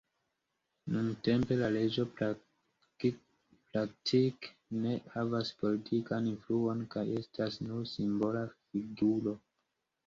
[0.93, 4.23] Nuntempe la reĝo praktike
[4.87, 9.39] ne havas politikan influon kaj estas nur simbola figuro.